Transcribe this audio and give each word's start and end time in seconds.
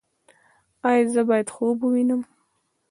ایا 0.87 1.03
زه 1.13 1.21
باید 1.29 1.47
خوب 1.55 1.77
ووینم؟ 1.83 2.21